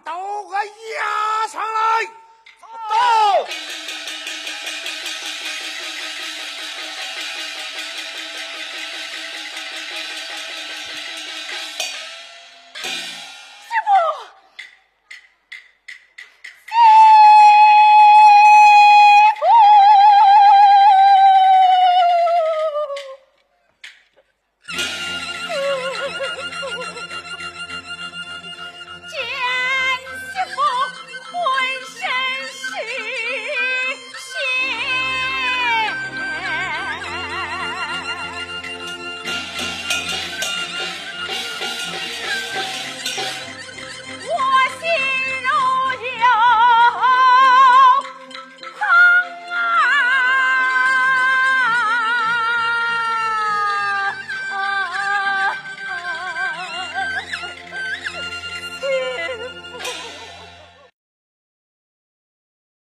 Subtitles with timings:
[0.00, 1.11] 刀样，